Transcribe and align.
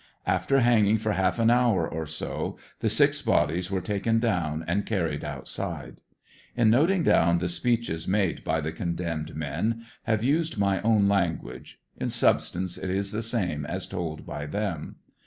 After 0.25 0.61
hanging 0.61 0.97
for 0.97 1.11
half 1.11 1.37
an 1.37 1.51
hour 1.51 1.87
or 1.87 2.07
so 2.07 2.57
the 2.79 2.89
six 2.89 3.21
bodies 3.21 3.69
were 3.69 3.81
ta 3.81 3.99
ken 3.99 4.17
down 4.17 4.65
and 4.67 4.83
carried 4.83 5.23
outside. 5.23 6.01
In 6.57 6.71
noting 6.71 7.03
down 7.03 7.37
the 7.37 7.47
speeches 7.47 8.07
made 8.07 8.43
by 8.43 8.61
the 8.61 8.71
condemned 8.71 9.35
men, 9.35 9.85
have 10.05 10.23
used 10.23 10.57
my 10.57 10.81
own 10.81 11.07
language; 11.07 11.79
in 11.95 12.09
substance 12.09 12.79
it 12.79 12.89
is 12.89 13.11
the 13.11 13.21
same 13.21 13.63
as 13.63 13.85
told 13.85 14.25
by 14.25 14.47
them. 14.47 14.95